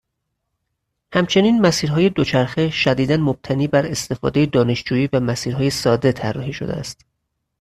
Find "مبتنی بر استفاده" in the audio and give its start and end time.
3.17-4.45